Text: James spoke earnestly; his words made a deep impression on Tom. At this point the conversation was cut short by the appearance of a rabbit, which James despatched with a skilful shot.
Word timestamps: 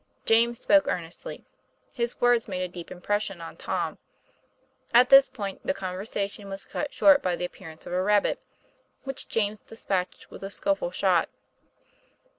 James 0.25 0.59
spoke 0.59 0.87
earnestly; 0.87 1.45
his 1.93 2.19
words 2.19 2.47
made 2.47 2.63
a 2.63 2.67
deep 2.67 2.89
impression 2.89 3.39
on 3.39 3.55
Tom. 3.55 3.99
At 4.95 5.09
this 5.11 5.29
point 5.29 5.61
the 5.63 5.75
conversation 5.75 6.49
was 6.49 6.65
cut 6.65 6.91
short 6.91 7.21
by 7.21 7.35
the 7.35 7.45
appearance 7.45 7.85
of 7.85 7.93
a 7.93 8.01
rabbit, 8.01 8.39
which 9.03 9.27
James 9.29 9.61
despatched 9.61 10.31
with 10.31 10.41
a 10.43 10.49
skilful 10.49 10.89
shot. 10.89 11.29